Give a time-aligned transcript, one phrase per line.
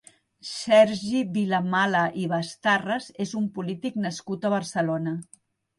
[0.51, 5.19] Sergi Vilamala i Bastarras és un polític nascut a Barcelona.